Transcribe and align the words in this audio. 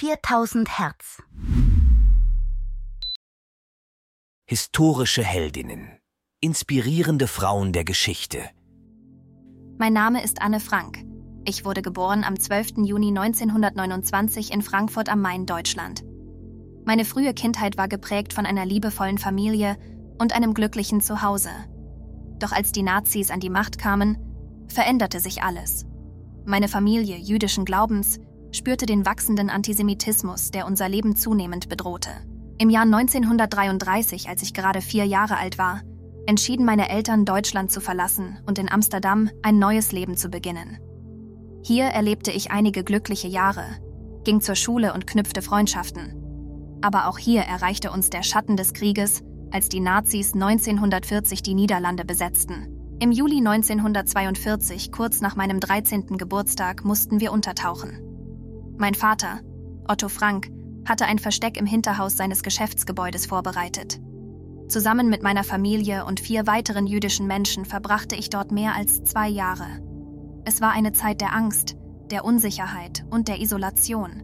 4000 0.00 0.78
Hertz. 0.78 1.20
Historische 4.48 5.24
Heldinnen. 5.24 5.98
Inspirierende 6.40 7.26
Frauen 7.26 7.72
der 7.72 7.82
Geschichte. 7.82 8.38
Mein 9.76 9.92
Name 9.92 10.22
ist 10.22 10.40
Anne 10.40 10.60
Frank. 10.60 11.04
Ich 11.44 11.64
wurde 11.64 11.82
geboren 11.82 12.22
am 12.22 12.38
12. 12.38 12.84
Juni 12.84 13.08
1929 13.08 14.52
in 14.52 14.62
Frankfurt 14.62 15.08
am 15.08 15.20
Main, 15.20 15.46
Deutschland. 15.46 16.04
Meine 16.84 17.04
frühe 17.04 17.34
Kindheit 17.34 17.76
war 17.76 17.88
geprägt 17.88 18.32
von 18.32 18.46
einer 18.46 18.66
liebevollen 18.66 19.18
Familie 19.18 19.76
und 20.20 20.32
einem 20.32 20.54
glücklichen 20.54 21.00
Zuhause. 21.00 21.50
Doch 22.38 22.52
als 22.52 22.70
die 22.70 22.84
Nazis 22.84 23.32
an 23.32 23.40
die 23.40 23.50
Macht 23.50 23.78
kamen, 23.78 24.16
veränderte 24.68 25.18
sich 25.18 25.42
alles. 25.42 25.86
Meine 26.44 26.68
Familie 26.68 27.16
jüdischen 27.16 27.64
Glaubens 27.64 28.20
spürte 28.52 28.86
den 28.86 29.06
wachsenden 29.06 29.50
Antisemitismus, 29.50 30.50
der 30.50 30.66
unser 30.66 30.88
Leben 30.88 31.16
zunehmend 31.16 31.68
bedrohte. 31.68 32.10
Im 32.58 32.70
Jahr 32.70 32.82
1933, 32.82 34.28
als 34.28 34.42
ich 34.42 34.54
gerade 34.54 34.80
vier 34.80 35.04
Jahre 35.04 35.36
alt 35.36 35.58
war, 35.58 35.82
entschieden 36.26 36.66
meine 36.66 36.88
Eltern, 36.88 37.24
Deutschland 37.24 37.70
zu 37.70 37.80
verlassen 37.80 38.38
und 38.46 38.58
in 38.58 38.70
Amsterdam 38.70 39.30
ein 39.42 39.58
neues 39.58 39.92
Leben 39.92 40.16
zu 40.16 40.28
beginnen. 40.28 40.78
Hier 41.62 41.84
erlebte 41.84 42.30
ich 42.30 42.50
einige 42.50 42.84
glückliche 42.84 43.28
Jahre, 43.28 43.64
ging 44.24 44.40
zur 44.40 44.54
Schule 44.54 44.92
und 44.92 45.06
knüpfte 45.06 45.42
Freundschaften. 45.42 46.78
Aber 46.82 47.08
auch 47.08 47.18
hier 47.18 47.42
erreichte 47.42 47.90
uns 47.90 48.10
der 48.10 48.22
Schatten 48.22 48.56
des 48.56 48.72
Krieges, 48.72 49.22
als 49.50 49.68
die 49.68 49.80
Nazis 49.80 50.34
1940 50.34 51.42
die 51.42 51.54
Niederlande 51.54 52.04
besetzten. 52.04 52.68
Im 53.00 53.12
Juli 53.12 53.38
1942, 53.38 54.90
kurz 54.90 55.20
nach 55.20 55.36
meinem 55.36 55.60
13. 55.60 56.18
Geburtstag, 56.18 56.84
mussten 56.84 57.20
wir 57.20 57.32
untertauchen. 57.32 58.07
Mein 58.80 58.94
Vater, 58.94 59.40
Otto 59.88 60.08
Frank, 60.08 60.52
hatte 60.86 61.04
ein 61.04 61.18
Versteck 61.18 61.56
im 61.56 61.66
Hinterhaus 61.66 62.16
seines 62.16 62.44
Geschäftsgebäudes 62.44 63.26
vorbereitet. 63.26 64.00
Zusammen 64.68 65.08
mit 65.08 65.20
meiner 65.20 65.42
Familie 65.42 66.04
und 66.04 66.20
vier 66.20 66.46
weiteren 66.46 66.86
jüdischen 66.86 67.26
Menschen 67.26 67.64
verbrachte 67.64 68.14
ich 68.14 68.30
dort 68.30 68.52
mehr 68.52 68.76
als 68.76 69.02
zwei 69.02 69.28
Jahre. 69.28 69.66
Es 70.44 70.60
war 70.60 70.70
eine 70.70 70.92
Zeit 70.92 71.20
der 71.20 71.34
Angst, 71.34 71.74
der 72.12 72.24
Unsicherheit 72.24 73.04
und 73.10 73.26
der 73.26 73.40
Isolation. 73.40 74.22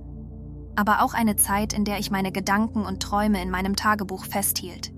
Aber 0.77 1.03
auch 1.03 1.15
eine 1.15 1.35
Zeit, 1.35 1.73
in 1.73 1.85
der 1.85 1.99
ich 1.99 2.13
meine 2.13 2.31
Gedanken 2.31 2.87
und 2.87 3.03
Träume 3.03 3.43
in 3.43 3.51
meinem 3.51 3.75
Tagebuch 3.75 4.25
festhielt. 4.25 4.93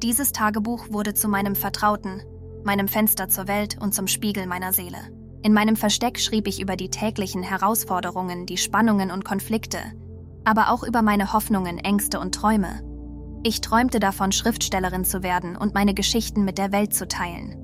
Dieses 0.00 0.30
Tagebuch 0.30 0.90
wurde 0.90 1.12
zu 1.12 1.28
meinem 1.28 1.56
Vertrauten, 1.56 2.22
meinem 2.62 2.86
Fenster 2.86 3.28
zur 3.28 3.48
Welt 3.48 3.78
und 3.80 3.94
zum 3.94 4.06
Spiegel 4.06 4.46
meiner 4.46 4.72
Seele. 4.72 4.98
In 5.44 5.52
meinem 5.52 5.74
Versteck 5.74 6.20
schrieb 6.20 6.46
ich 6.46 6.60
über 6.60 6.76
die 6.76 6.88
täglichen 6.88 7.42
Herausforderungen, 7.42 8.46
die 8.46 8.58
Spannungen 8.58 9.10
und 9.10 9.24
Konflikte, 9.24 9.78
aber 10.44 10.70
auch 10.70 10.84
über 10.84 11.02
meine 11.02 11.32
Hoffnungen, 11.32 11.78
Ängste 11.78 12.20
und 12.20 12.34
Träume. 12.34 12.82
Ich 13.42 13.60
träumte 13.60 13.98
davon, 13.98 14.30
Schriftstellerin 14.30 15.04
zu 15.04 15.24
werden 15.24 15.56
und 15.56 15.74
meine 15.74 15.94
Geschichten 15.94 16.44
mit 16.44 16.58
der 16.58 16.70
Welt 16.70 16.94
zu 16.94 17.08
teilen. 17.08 17.56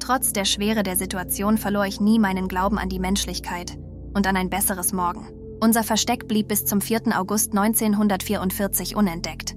Trotz 0.00 0.32
der 0.32 0.44
Schwere 0.44 0.82
der 0.82 0.96
Situation 0.96 1.56
verlor 1.56 1.86
ich 1.86 2.00
nie 2.00 2.18
meinen 2.18 2.48
Glauben 2.48 2.78
an 2.78 2.88
die 2.88 2.98
Menschlichkeit 2.98 3.78
und 4.12 4.26
an 4.26 4.36
ein 4.36 4.50
besseres 4.50 4.92
Morgen. 4.92 5.28
Unser 5.60 5.84
Versteck 5.84 6.26
blieb 6.26 6.48
bis 6.48 6.66
zum 6.66 6.80
4. 6.80 7.16
August 7.16 7.52
1944 7.56 8.96
unentdeckt. 8.96 9.54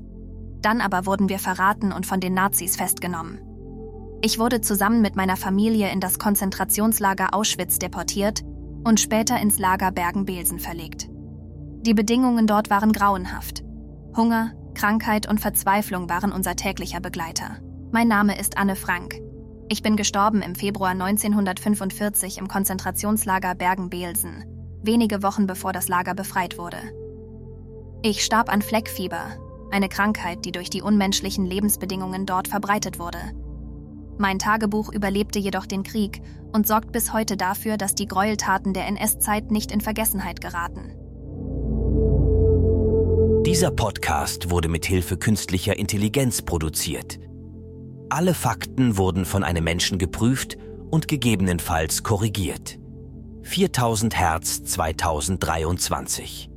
Dann 0.61 0.79
aber 0.79 1.07
wurden 1.07 1.27
wir 1.27 1.39
verraten 1.39 1.91
und 1.91 2.05
von 2.05 2.19
den 2.19 2.35
Nazis 2.35 2.77
festgenommen. 2.77 3.39
Ich 4.21 4.39
wurde 4.39 4.61
zusammen 4.61 5.01
mit 5.01 5.15
meiner 5.15 5.37
Familie 5.37 5.91
in 5.91 5.99
das 5.99 6.17
Konzentrationslager 6.17 7.33
Auschwitz 7.33 7.77
deportiert 7.77 8.43
und 8.83 8.99
später 8.99 9.39
ins 9.39 9.59
Lager 9.59 9.91
Bergen-Belsen 9.91 10.59
verlegt. 10.59 11.07
Die 11.81 11.93
Bedingungen 11.93 12.47
dort 12.47 12.69
waren 12.69 12.93
grauenhaft. 12.93 13.63
Hunger, 14.15 14.53
Krankheit 14.73 15.29
und 15.29 15.39
Verzweiflung 15.39 16.09
waren 16.09 16.31
unser 16.31 16.55
täglicher 16.55 16.99
Begleiter. 16.99 17.57
Mein 17.91 18.07
Name 18.07 18.39
ist 18.39 18.57
Anne 18.57 18.75
Frank. 18.75 19.19
Ich 19.69 19.83
bin 19.83 19.95
gestorben 19.95 20.41
im 20.41 20.55
Februar 20.55 20.91
1945 20.91 22.39
im 22.39 22.47
Konzentrationslager 22.47 23.53
Bergen-Belsen, 23.53 24.45
wenige 24.81 25.21
Wochen 25.21 25.45
bevor 25.45 25.73
das 25.73 25.89
Lager 25.89 26.15
befreit 26.15 26.57
wurde. 26.57 26.77
Ich 28.01 28.23
starb 28.23 28.51
an 28.51 28.61
Fleckfieber, 28.61 29.21
eine 29.71 29.89
Krankheit, 29.89 30.45
die 30.45 30.51
durch 30.51 30.69
die 30.69 30.81
unmenschlichen 30.81 31.45
Lebensbedingungen 31.45 32.25
dort 32.25 32.47
verbreitet 32.47 32.97
wurde. 32.97 33.19
Mein 34.17 34.39
Tagebuch 34.39 34.91
überlebte 34.91 35.37
jedoch 35.39 35.65
den 35.65 35.83
Krieg 35.83 36.21
und 36.51 36.65
sorgt 36.67 36.91
bis 36.91 37.13
heute 37.13 37.37
dafür, 37.37 37.77
dass 37.77 37.93
die 37.93 38.07
Gräueltaten 38.07 38.73
der 38.73 38.87
NS-Zeit 38.87 39.51
nicht 39.51 39.71
in 39.71 39.81
Vergessenheit 39.81 40.41
geraten. 40.41 40.93
Dieser 43.45 43.71
Podcast 43.71 44.49
wurde 44.49 44.67
mit 44.67 44.85
Hilfe 44.85 45.17
künstlicher 45.17 45.77
Intelligenz 45.77 46.41
produziert. 46.41 47.19
Alle 48.09 48.33
Fakten 48.33 48.97
wurden 48.97 49.25
von 49.25 49.43
einem 49.43 49.63
Menschen 49.63 49.97
geprüft 49.99 50.57
und 50.89 51.07
gegebenenfalls 51.07 52.03
korrigiert. 52.03 52.79
4000 53.43 54.19
Hertz 54.19 54.63
2023 54.63 56.49